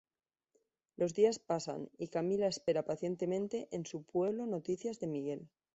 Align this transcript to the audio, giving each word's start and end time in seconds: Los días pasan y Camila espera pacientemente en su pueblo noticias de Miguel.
Los 0.95 1.13
días 1.13 1.37
pasan 1.37 1.91
y 1.99 2.07
Camila 2.07 2.47
espera 2.47 2.87
pacientemente 2.87 3.67
en 3.69 3.85
su 3.85 4.01
pueblo 4.01 4.47
noticias 4.47 4.99
de 4.99 5.05
Miguel. 5.05 5.47